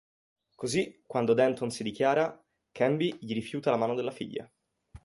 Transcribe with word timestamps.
Così, 0.55 1.03
quando 1.05 1.35
Denton 1.35 1.69
si 1.69 1.83
dichiara, 1.83 2.43
Canby 2.71 3.15
gli 3.19 3.35
rifiuta 3.35 3.69
la 3.69 3.77
mano 3.77 3.93
della 3.93 4.09
figlia. 4.09 4.51